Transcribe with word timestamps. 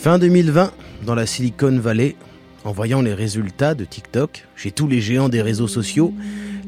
Fin 0.00 0.20
2020, 0.20 0.72
dans 1.06 1.16
la 1.16 1.26
Silicon 1.26 1.76
Valley, 1.76 2.14
en 2.64 2.70
voyant 2.70 3.02
les 3.02 3.14
résultats 3.14 3.74
de 3.74 3.84
TikTok, 3.84 4.46
chez 4.54 4.70
tous 4.70 4.86
les 4.86 5.00
géants 5.00 5.28
des 5.28 5.42
réseaux 5.42 5.66
sociaux, 5.66 6.14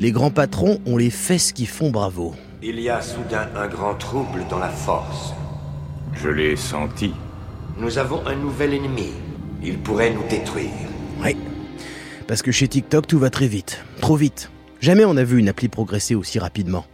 les 0.01 0.11
grands 0.11 0.33
patrons 0.33 0.81
ont 0.85 0.97
les 0.97 1.11
fesses 1.11 1.53
qui 1.53 1.67
font 1.67 1.91
bravo. 1.91 2.35
Il 2.61 2.81
y 2.81 2.91
a 2.91 3.01
soudain 3.01 3.49
un 3.55 3.69
grand 3.69 3.95
trouble 3.95 4.41
dans 4.51 4.59
la 4.59 4.69
force. 4.69 5.33
Je 6.21 6.29
l'ai 6.29 6.57
senti. 6.57 7.13
Nous 7.79 7.99
avons 7.99 8.27
un 8.27 8.35
nouvel 8.35 8.75
ennemi. 8.75 9.13
Il 9.63 9.79
pourrait 9.79 10.13
nous 10.13 10.27
détruire. 10.29 10.73
Oui. 11.23 11.37
Parce 12.27 12.43
que 12.43 12.51
chez 12.51 12.67
TikTok, 12.67 13.07
tout 13.07 13.21
va 13.21 13.31
très 13.31 13.47
vite. 13.47 13.85
Trop 14.01 14.17
vite. 14.17 14.51
Jamais 14.81 15.05
on 15.05 15.17
a 15.17 15.23
vu 15.23 15.39
une 15.39 15.49
appli 15.49 15.69
progresser 15.69 16.17
aussi 16.17 16.41
rapidement. 16.41 16.85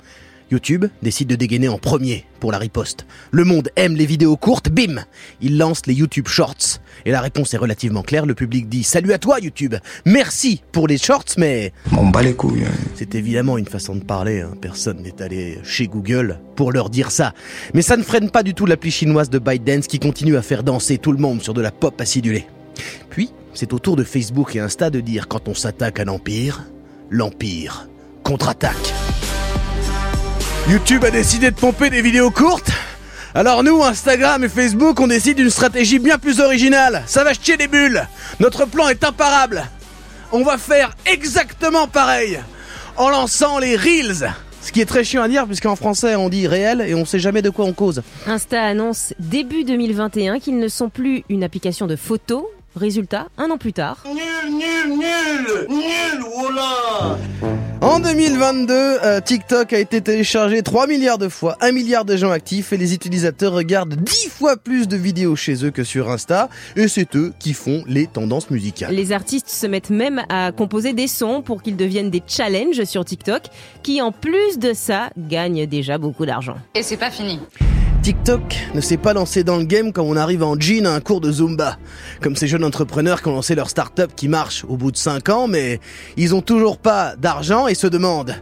YouTube 0.51 0.87
décide 1.03 1.29
de 1.29 1.35
dégainer 1.37 1.69
en 1.69 1.79
premier 1.79 2.25
pour 2.41 2.53
la 2.53 2.59
riposte. 2.59 3.07
Le 3.33 3.45
monde 3.45 3.69
aime 3.77 3.97
les 3.97 4.07
vidéos 4.07 4.37
courtes, 4.37 4.69
bim 4.71 5.05
Il 5.41 5.59
lance 5.59 5.87
les 5.87 5.95
YouTube 5.95 6.29
Shorts. 6.29 6.81
Et 7.05 7.11
la 7.11 7.21
réponse 7.21 7.53
est 7.55 7.59
relativement 7.59 8.03
claire, 8.03 8.27
le 8.27 8.35
public 8.35 8.69
dit 8.69 8.83
Salut 8.85 9.13
à 9.13 9.19
toi 9.19 9.39
YouTube 9.41 9.75
Merci 10.05 10.63
pour 10.73 10.87
les 10.87 10.99
shorts, 10.99 11.35
mais... 11.37 11.73
Mon 11.91 12.09
bat 12.09 12.23
les 12.23 12.35
couilles. 12.35 12.65
hein. 12.65 12.73
C'est 12.95 13.15
évidemment 13.15 13.59
une 13.59 13.67
façon 13.67 13.97
de 13.97 14.05
parler, 14.05 14.41
hein. 14.41 14.53
personne 14.61 15.03
n'est 15.03 15.21
allé 15.23 15.59
chez 15.65 15.87
Google 15.89 16.41
pour 16.55 16.73
leur 16.73 16.91
dire 16.91 17.11
ça. 17.11 17.35
Mais 17.75 17.83
ça 17.83 17.97
ne 17.97 18.03
freine 18.03 18.31
pas 18.31 18.43
du 18.43 18.55
tout 18.55 18.67
l'appli 18.67 18.91
chinoise 18.91 19.31
de 19.31 19.39
ByteDance 19.39 19.87
qui 19.87 19.99
continue 19.99 20.37
à 20.37 20.43
faire 20.43 20.63
danser 20.63 20.99
tout 20.99 21.13
le 21.13 21.19
monde 21.19 21.43
sur 21.43 21.55
de 21.55 21.61
la 21.61 21.73
pop 21.73 22.01
acidulée. 22.01 22.47
Puis, 23.11 23.31
c'est 23.55 23.73
au 23.73 23.79
tour 23.79 23.97
de 23.97 24.05
Facebook 24.05 24.55
et 24.55 24.61
Insta 24.61 24.91
de 24.91 25.01
dire 25.01 25.29
quand 25.29 25.49
on 25.49 25.55
s'attaque 25.55 25.99
à 26.01 26.05
l'Empire, 26.05 26.65
l'Empire 27.11 27.89
contre-attaque. 28.23 28.96
YouTube 30.69 31.05
a 31.05 31.11
décidé 31.11 31.51
de 31.51 31.57
pomper 31.57 31.91
des 31.91 32.03
vidéos 32.03 32.31
courtes 32.31 32.73
alors 33.35 33.63
nous, 33.63 33.85
Instagram 33.85 34.45
et 34.45 34.49
Facebook, 34.49 34.99
on 34.99 35.09
décide 35.09 35.37
d'une 35.37 35.51
stratégie 35.51 35.99
bien 35.99 36.17
plus 36.17 36.41
originale. 36.41 37.03
Ça 37.07 37.23
va 37.23 37.35
chier 37.35 37.59
des 37.59 37.69
bulles. 37.69 38.09
Notre 38.41 38.65
plan 38.65 38.89
est 38.89 39.05
imparable. 39.05 39.69
On 40.33 40.43
va 40.43 40.57
faire 40.57 40.97
exactement 41.05 41.87
pareil 41.87 42.41
en 42.97 43.11
lançant 43.11 43.59
les 43.59 43.77
Reels. 43.77 44.33
Ce 44.63 44.73
qui 44.73 44.81
est 44.81 44.87
très 44.87 45.05
chiant 45.05 45.21
à 45.23 45.29
dire 45.29 45.45
puisqu'en 45.47 45.77
français 45.77 46.17
on 46.17 46.31
dit 46.31 46.47
réel 46.47 46.81
et 46.81 46.95
on 46.95 47.05
sait 47.05 47.19
jamais 47.19 47.43
de 47.43 47.51
quoi 47.51 47.67
on 47.67 47.75
cause. 47.75 48.01
Insta 48.27 48.63
annonce 48.63 49.13
début 49.19 49.65
2021 49.65 50.39
qu'ils 50.39 50.59
ne 50.59 50.69
sont 50.69 50.89
plus 50.89 51.23
une 51.29 51.45
application 51.45 51.87
de 51.87 51.97
photos. 51.97 52.45
Résultat, 52.75 53.27
un 53.37 53.51
an 53.51 53.59
plus 53.59 53.75
tard. 53.75 53.99
Nul, 54.07 54.17
nul, 54.51 54.99
nul 54.99 55.67
Nul, 55.69 56.25
voilà 56.39 57.19
En 57.83 58.01
2022, 58.01 58.73
euh, 58.73 59.21
TikTok 59.21 59.73
a 59.75 59.79
été 59.79 60.01
téléchargé 60.01 60.63
3 60.63 60.87
milliards 60.87 61.19
de 61.19 61.29
fois, 61.29 61.57
1 61.61 61.73
milliard 61.73 62.05
de 62.07 62.17
gens 62.17 62.31
actifs 62.31 62.73
et 62.73 62.79
les 62.79 62.95
utilisateurs 62.95 63.53
regardent 63.53 63.97
10 63.97 64.29
fois 64.29 64.57
plus 64.57 64.89
de 64.89 64.97
vidéos 64.97 65.37
chez 65.37 65.65
eux 65.65 65.71
que 65.71 65.85
sur 65.85 66.11
Insta 66.11 66.49
et 66.75 66.89
c'est 66.89 67.15
eux 67.17 67.35
qui 67.39 67.53
font 67.53 67.85
les 67.87 68.07
tendances 68.07 68.51
musicales. 68.51 68.95
Les 68.95 69.13
artistes 69.13 69.51
se 69.51 69.67
mettent 69.67 69.91
même 69.91 70.23
à 70.31 70.53
composer 70.53 70.95
des 70.95 71.07
sons 71.07 71.43
pour 71.43 71.63
qu'ils 71.63 71.77
deviennent 71.77 72.11
des 72.11 72.23
challenges 72.27 72.83
sur 72.85 73.05
TikTok, 73.05 73.43
qui 73.83 74.01
en 74.01 74.11
plus 74.11 74.59
de 74.59 74.73
ça 74.73 75.11
gagnent 75.19 75.67
déjà 75.67 75.99
beaucoup 75.99 76.25
d'argent. 76.25 76.57
Et 76.75 76.83
c'est 76.83 76.97
pas 76.97 77.11
fini. 77.11 77.41
TikTok 78.07 78.69
ne 78.73 78.81
s'est 78.81 78.99
pas 78.99 79.15
lancé 79.15 79.43
dans 79.43 79.57
le 79.57 79.65
game 79.65 79.93
quand 79.93 80.05
on 80.05 80.15
arrive 80.15 80.45
en 80.45 80.55
jean 80.57 80.87
à 80.87 80.93
un 80.93 81.01
cours 81.01 81.21
de 81.21 81.33
Zumba. 81.33 81.77
Comme 82.21 82.37
ces 82.37 82.47
jeunes 82.47 82.63
entrepreneurs 82.63 83.21
qui 83.21 83.27
ont 83.27 83.33
lancé 83.33 83.57
leur 83.57 83.69
start-up 83.69 84.13
qui 84.15 84.29
marche 84.29 84.65
au 84.69 84.77
bout 84.77 84.93
de 84.93 84.97
5 84.97 85.29
ans, 85.29 85.49
mais 85.49 85.81
ils 86.17 86.33
ont 86.33 86.41
toujours 86.41 86.79
pas 86.79 87.17
d'argent 87.17 87.67
et 87.67 87.75
se 87.75 87.89
demandent 87.89 88.37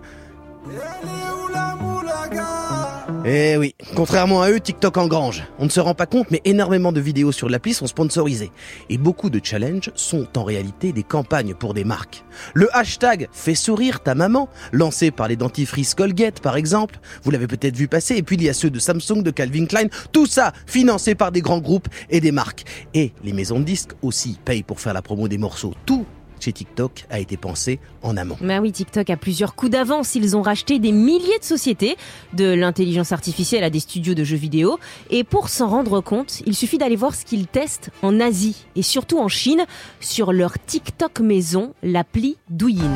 Eh 3.27 3.57
oui, 3.57 3.75
contrairement 3.95 4.43
à 4.43 4.51
eux, 4.51 4.61
TikTok 4.61 4.99
engrange. 4.99 5.45
On 5.59 5.65
ne 5.65 5.71
se 5.71 5.81
rend 5.81 5.95
pas 5.95 6.05
compte, 6.05 6.31
mais 6.31 6.43
énormément 6.45 6.93
de 6.93 7.01
vidéos 7.01 7.33
sur 7.33 7.49
l'appli 7.49 7.73
sont 7.73 7.87
sponsorisées. 7.87 8.53
Et 8.91 8.99
beaucoup 8.99 9.31
de 9.31 9.41
challenges 9.43 9.91
sont 9.95 10.29
en 10.37 10.45
réalité 10.45 10.93
des 10.93 11.05
campagnes 11.05 11.55
pour 11.55 11.73
des 11.73 11.85
marques. 11.85 12.23
Le 12.53 12.69
hashtag 12.77 13.29
Fais 13.33 13.55
sourire 13.55 14.03
ta 14.03 14.15
maman, 14.15 14.51
lancé 14.73 15.11
par 15.11 15.29
les 15.29 15.37
dentifrices 15.37 15.95
Colgate 15.95 16.41
par 16.41 16.57
exemple, 16.57 17.01
vous 17.23 17.31
l'avez 17.31 17.47
peut-être 17.47 17.77
vu 17.77 17.89
passer, 17.89 18.17
et 18.17 18.23
puis 18.23 18.37
il 18.37 18.43
y 18.43 18.51
a 18.51 18.53
ceux 18.53 18.69
de 18.69 18.79
Samsung, 18.79 19.23
de 19.23 19.31
Calvin 19.31 19.65
Klein, 19.65 19.89
tout 20.13 20.27
ça 20.27 20.53
financé 20.67 21.15
par 21.15 21.33
des 21.33 21.41
grands 21.41 21.61
groupes 21.61 21.89
et 22.11 22.21
des 22.21 22.33
marques. 22.33 22.65
Et 22.93 23.15
les 23.25 23.33
maisons 23.33 23.59
de 23.59 23.65
disques 23.65 23.93
aussi 24.03 24.39
payent 24.45 24.63
pour 24.63 24.81
faire 24.81 24.93
la 24.93 25.01
promo 25.01 25.29
des 25.29 25.39
morceaux. 25.39 25.73
Tout 25.87 26.05
chez 26.45 26.53
TikTok 26.53 27.07
a 27.11 27.21
été 27.21 27.37
pensé 27.37 27.81
en 28.03 28.17
amont. 28.17 28.37
Bah 28.41 28.61
oui, 28.61 28.71
TikTok 28.71 29.09
a 29.09 29.17
plusieurs 29.17 29.55
coups 29.55 29.73
d'avance. 29.73 30.15
Ils 30.15 30.37
ont 30.37 30.43
racheté 30.43 30.79
des 30.79 30.93
milliers 30.93 31.39
de 31.39 31.45
sociétés, 31.45 31.97
de 32.35 32.53
l'intelligence 32.53 33.13
artificielle 33.13 33.65
à 33.65 33.71
des 33.71 33.81
studios 33.81 34.15
de 34.15 34.25
jeux 34.25 34.37
vidéo. 34.37 34.79
Et 35.11 35.25
pour 35.25 35.49
s'en 35.49 35.69
rendre 35.69 36.03
compte, 36.03 36.43
il 36.47 36.55
suffit 36.55 36.77
d'aller 36.77 36.97
voir 36.97 37.15
ce 37.15 37.25
qu'ils 37.25 37.47
testent 37.47 37.91
en 38.03 38.21
Asie 38.21 38.67
et 38.77 38.83
surtout 38.83 39.19
en 39.19 39.29
Chine 39.29 39.65
sur 40.01 40.33
leur 40.33 40.53
TikTok 40.67 41.21
maison, 41.21 41.73
l'appli 41.83 42.37
Douyin. 42.51 42.93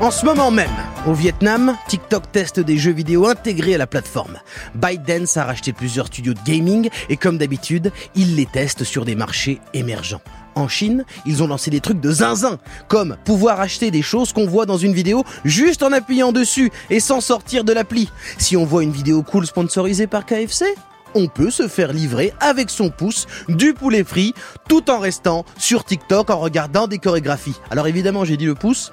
En 0.00 0.10
ce 0.10 0.24
moment 0.24 0.50
même, 0.50 0.70
au 1.06 1.12
Vietnam, 1.12 1.76
TikTok 1.86 2.32
teste 2.32 2.60
des 2.60 2.78
jeux 2.78 2.92
vidéo 2.92 3.26
intégrés 3.26 3.74
à 3.74 3.78
la 3.78 3.86
plateforme. 3.86 4.38
ByteDance 4.74 5.36
a 5.36 5.44
racheté 5.44 5.74
plusieurs 5.74 6.06
studios 6.06 6.32
de 6.32 6.40
gaming 6.46 6.88
et 7.10 7.18
comme 7.18 7.36
d'habitude, 7.36 7.92
ils 8.14 8.36
les 8.36 8.46
testent 8.46 8.84
sur 8.84 9.04
des 9.04 9.14
marchés 9.14 9.60
émergents. 9.74 10.22
En 10.54 10.68
Chine, 10.68 11.04
ils 11.26 11.42
ont 11.42 11.46
lancé 11.46 11.70
des 11.70 11.80
trucs 11.80 12.00
de 12.00 12.10
zinzin, 12.10 12.58
comme 12.88 13.16
pouvoir 13.24 13.60
acheter 13.60 13.90
des 13.90 14.02
choses 14.02 14.32
qu'on 14.32 14.46
voit 14.46 14.66
dans 14.66 14.78
une 14.78 14.92
vidéo 14.92 15.24
juste 15.44 15.82
en 15.82 15.92
appuyant 15.92 16.32
dessus 16.32 16.70
et 16.90 17.00
sans 17.00 17.20
sortir 17.20 17.64
de 17.64 17.72
l'appli. 17.72 18.10
Si 18.38 18.56
on 18.56 18.64
voit 18.64 18.82
une 18.82 18.92
vidéo 18.92 19.22
cool 19.22 19.46
sponsorisée 19.46 20.06
par 20.06 20.26
KFC, 20.26 20.66
on 21.14 21.28
peut 21.28 21.50
se 21.50 21.68
faire 21.68 21.92
livrer 21.92 22.32
avec 22.40 22.70
son 22.70 22.90
pouce 22.90 23.26
du 23.48 23.74
poulet 23.74 24.04
frit 24.04 24.34
tout 24.68 24.90
en 24.90 24.98
restant 24.98 25.44
sur 25.58 25.84
TikTok 25.84 26.30
en 26.30 26.38
regardant 26.38 26.86
des 26.86 26.98
chorégraphies. 26.98 27.56
Alors 27.70 27.86
évidemment, 27.86 28.24
j'ai 28.24 28.36
dit 28.36 28.46
le 28.46 28.54
pouce. 28.54 28.92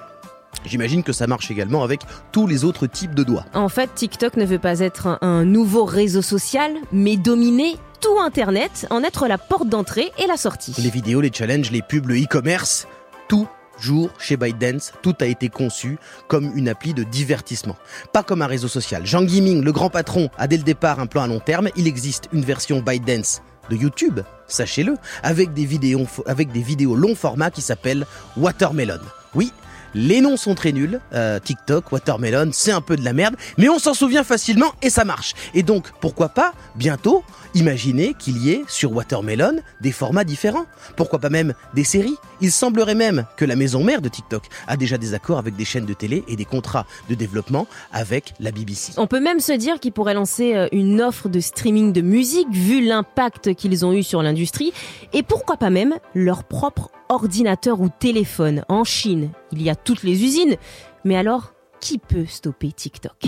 J'imagine 0.66 1.04
que 1.04 1.14
ça 1.14 1.28
marche 1.28 1.52
également 1.52 1.84
avec 1.84 2.02
tous 2.32 2.48
les 2.48 2.66
autres 2.66 2.88
types 2.88 3.14
de 3.14 3.24
doigts. 3.24 3.46
En 3.54 3.70
fait, 3.70 3.94
TikTok 3.94 4.38
ne 4.38 4.46
veut 4.46 4.60
pas 4.60 4.80
être 4.80 5.20
un, 5.22 5.46
nouveau 5.46 5.86
réseau 5.86 6.22
social, 6.22 6.74
mais 6.92 7.16
dominer 7.16 7.78
tout 8.00 8.20
Internet, 8.20 8.88
en 8.90 9.04
être 9.04 9.28
la 9.28 9.38
porte 9.38 9.70
d'entrée 9.70 10.12
et 10.18 10.28
la 10.28 10.38
sortie. 10.38 10.74
Les 10.78 10.90
vidéos, 10.90 11.22
les 11.22 11.32
challenges, 11.34 11.72
les 11.72 11.82
pubs, 11.82 12.08
le 12.08 12.22
e-commerce, 12.22 12.88
toujours 13.28 14.10
chez 14.20 14.38
ByteDance, 14.38 14.94
tout 15.02 15.16
a 15.20 15.26
été 15.26 15.50
conçu 15.50 15.98
comme 16.28 16.52
une 16.56 16.70
appli 16.70 16.94
de 16.94 17.04
divertissement, 17.04 17.76
pas 18.14 18.24
comme 18.24 18.42
un 18.42 18.48
réseau 18.48 18.68
social. 18.68 19.06
Jean 19.06 19.24
Guiming, 19.24 19.64
le 19.64 19.72
grand 19.72 19.90
patron, 19.90 20.30
a 20.38 20.48
dès 20.48 20.58
le 20.58 20.64
départ 20.64 21.00
un 21.00 21.08
plan 21.08 21.24
à 21.24 21.28
long 21.28 21.40
terme. 21.40 21.70
Il 21.76 21.88
existe 21.88 22.30
une 22.34 22.44
version 22.44 22.82
ByteDance 22.82 23.42
de 23.70 23.76
YouTube, 23.76 24.22
sachez-le, 24.48 24.96
avec 25.24 25.54
des 25.54 25.66
vidéos, 25.66 26.08
avec 26.26 26.52
des 26.52 26.62
vidéos 26.62 26.96
long 26.96 27.16
format 27.16 27.52
qui 27.52 27.62
s'appellent 27.62 28.06
Watermelon. 28.38 29.00
Oui, 29.36 29.52
les 29.98 30.22
noms 30.22 30.38
sont 30.38 30.54
très 30.54 30.72
nuls. 30.72 31.02
Euh, 31.14 31.40
TikTok, 31.40 31.92
Watermelon, 31.92 32.52
c'est 32.54 32.72
un 32.72 32.82
peu 32.82 32.96
de 32.96 33.04
la 33.04 33.14
merde, 33.14 33.36
mais 33.58 33.68
on 33.68 33.80
s'en 33.80 33.96
souvient 33.96 34.24
facilement 34.24 34.72
et 34.82 34.90
ça 34.90 35.04
marche. 35.04 35.34
Et 35.56 35.64
donc, 35.64 35.92
pourquoi 36.00 36.30
pas, 36.30 36.54
bientôt, 36.76 37.24
imaginer 37.56 38.14
qu'il 38.14 38.38
y 38.38 38.52
ait 38.52 38.64
sur 38.68 38.94
Watermelon 38.94 39.58
des 39.82 39.92
formats 39.92 40.24
différents. 40.24 40.66
Pourquoi 40.96 41.18
pas 41.18 41.30
même 41.30 41.54
des 41.74 41.84
séries 41.84 42.16
Il 42.42 42.52
semblerait 42.52 42.96
même 42.96 43.26
que 43.38 43.46
la 43.46 43.56
maison 43.56 43.84
mère 43.84 44.02
de 44.02 44.10
TikTok 44.10 44.44
a 44.68 44.78
déjà 44.78 45.00
des 45.00 45.16
accords 45.16 45.40
avec 45.40 45.56
des 45.56 45.66
chaînes 45.66 45.86
de 45.86 45.94
télé 45.94 46.24
et 46.28 46.36
des 46.36 46.46
contrats 46.46 46.86
de 47.10 47.16
développement 47.16 47.68
avec 47.92 48.34
la 48.40 48.52
BBC. 48.52 48.94
On 48.98 49.08
peut 49.08 49.20
même 49.20 49.40
se 49.40 49.54
dire 49.54 49.80
qu'ils 49.80 49.94
pourraient 49.94 50.14
lancer 50.14 50.56
euh, 50.56 50.68
une 50.72 51.02
offre 51.02 51.28
de 51.28 51.40
streaming 51.40 51.92
de 51.92 52.02
musique 52.02 52.50
vu 52.52 52.86
l'impact 52.86 53.56
qu'ils 53.56 53.84
ont 53.84 53.94
eu 53.94 54.04
sur 54.04 54.22
l'industrie 54.22 54.74
et 55.14 55.24
pourquoi 55.24 55.58
pas 55.58 55.72
même 55.72 55.96
leur 56.14 56.44
propre 56.44 56.92
ordinateur 57.10 57.82
ou 57.82 57.90
téléphone. 57.90 58.64
En 58.70 58.84
Chine, 58.84 59.32
il 59.52 59.62
y 59.62 59.70
a 59.70 59.76
toutes 59.76 60.04
les 60.04 60.24
usines, 60.24 60.56
mais 61.04 61.16
alors 61.16 61.54
qui 61.80 61.98
peut 61.98 62.26
stopper 62.26 62.72
TikTok? 62.72 63.28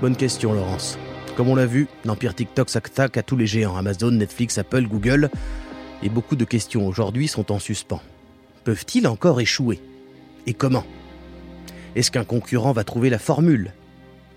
Bonne 0.00 0.16
question 0.16 0.52
Laurence. 0.52 0.98
Comme 1.36 1.48
on 1.48 1.54
l'a 1.54 1.66
vu, 1.66 1.88
l'empire 2.04 2.34
TikTok 2.34 2.68
s'attaque 2.68 3.16
à 3.16 3.22
tous 3.22 3.36
les 3.36 3.46
géants, 3.46 3.76
Amazon, 3.76 4.10
Netflix, 4.10 4.58
Apple, 4.58 4.86
Google, 4.86 5.30
et 6.02 6.08
beaucoup 6.08 6.36
de 6.36 6.44
questions 6.44 6.86
aujourd'hui 6.86 7.28
sont 7.28 7.52
en 7.52 7.58
suspens. 7.58 8.02
Peuvent-ils 8.64 9.06
encore 9.06 9.40
échouer? 9.40 9.80
Et 10.46 10.54
comment? 10.54 10.84
Est-ce 11.94 12.10
qu'un 12.10 12.24
concurrent 12.24 12.72
va 12.72 12.84
trouver 12.84 13.10
la 13.10 13.18
formule? 13.18 13.72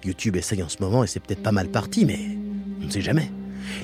YouTube 0.04 0.36
essaye 0.36 0.62
en 0.62 0.70
ce 0.70 0.78
moment 0.82 1.04
et 1.04 1.08
c'est 1.08 1.20
peut-être 1.20 1.44
pas 1.44 1.52
mal 1.52 1.70
parti, 1.70 2.06
mais 2.06 2.20
on 2.82 2.86
ne 2.86 2.92
sait 2.92 3.02
jamais. 3.02 3.32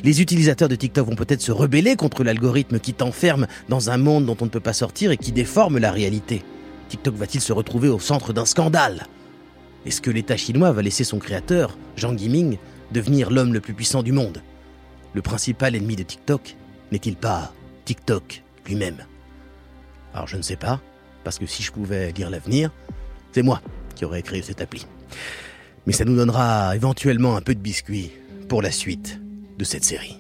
Les 0.04 0.22
utilisateurs 0.22 0.70
de 0.70 0.76
TikTok 0.76 1.08
vont 1.08 1.16
peut-être 1.16 1.42
se 1.42 1.52
rebeller 1.52 1.96
contre 1.96 2.24
l'algorithme 2.24 2.80
qui 2.80 2.94
t'enferme 2.94 3.48
dans 3.70 3.90
un 3.90 3.98
monde 3.98 4.26
dont 4.26 4.38
on 4.42 4.46
ne 4.46 4.50
peut 4.50 4.60
pas 4.60 4.74
sortir 4.74 5.12
et 5.12 5.18
qui 5.18 5.32
déforme 5.32 5.78
la 5.78 5.92
réalité. 5.92 6.44
TikTok 6.90 7.16
va-t-il 7.16 7.42
se 7.42 7.54
retrouver 7.54 7.90
au 7.90 8.00
centre 8.00 8.34
d'un 8.34 8.46
scandale? 8.46 9.08
Est-ce 9.86 10.02
que 10.02 10.12
l'État 10.12 10.38
chinois 10.38 10.72
va 10.72 10.82
laisser 10.82 11.04
son 11.04 11.20
créateur, 11.20 11.78
Zhang 11.98 12.20
Yiming, 12.20 12.58
devenir 12.92 13.32
l'homme 13.32 13.54
le 13.54 13.62
plus 13.62 13.74
puissant 13.74 14.04
du 14.04 14.12
monde? 14.12 14.42
Le 15.14 15.22
principal 15.22 15.76
ennemi 15.76 15.96
de 15.96 16.04
TikTok 16.04 16.56
n'est-il 16.92 17.16
pas 17.16 17.54
TikTok 17.86 18.44
lui-même? 18.66 18.98
Alors 20.14 20.28
je 20.28 20.38
ne 20.38 20.42
sais 20.42 20.58
pas, 20.58 20.82
parce 21.24 21.40
que 21.40 21.46
si 21.46 21.64
je 21.64 21.72
pouvais 21.72 22.12
lire 22.12 22.30
l'avenir, 22.30 22.72
c'est 23.32 23.44
moi 23.44 23.62
qui 23.96 24.04
aurais 24.04 24.22
créé 24.22 24.42
cette 24.42 24.62
appli. 24.62 24.86
Mais 25.86 25.94
ça 25.94 26.06
nous 26.06 26.16
donnera 26.16 26.76
éventuellement 26.76 27.38
un 27.38 27.42
peu 27.42 27.56
de 27.56 27.60
biscuit 27.60 28.12
pour 28.50 28.62
la 28.62 28.72
suite 28.72 29.21
de 29.62 29.66
cette 29.66 29.84
série. 29.84 30.18